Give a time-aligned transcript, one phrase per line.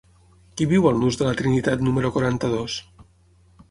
[0.61, 2.83] Qui viu al nus de la Trinitat número quaranta-dos?